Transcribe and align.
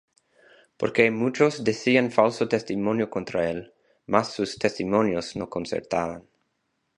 Porque 0.77 1.11
muchos 1.11 1.63
decían 1.63 2.09
falso 2.09 2.49
testimonio 2.49 3.11
contra 3.11 3.51
él; 3.51 3.71
mas 4.07 4.33
sus 4.33 4.57
testimonios 4.57 5.35
no 5.35 5.47
concertaban. 5.47 6.27